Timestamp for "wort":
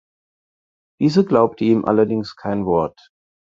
2.65-3.11